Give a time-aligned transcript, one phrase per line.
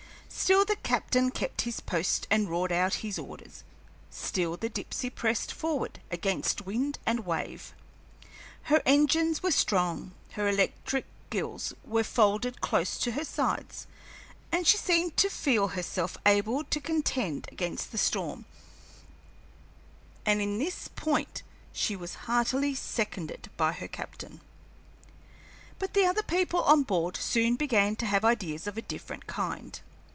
[0.33, 3.63] Still the captain kept his post and roared out his orders,
[4.09, 7.73] still the Dipsey pressed forward against wind and wave.
[8.63, 13.85] Her engines were strong, her electric gills were folded close to her sides,
[14.51, 18.45] and she seemed to feel herself able to contend against the storm,
[20.25, 24.41] and in this point she was heartily seconded by her captain.
[25.77, 29.79] But the other people on board soon began to have ideas of a different kind.